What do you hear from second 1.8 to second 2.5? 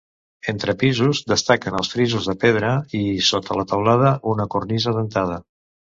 els frisos de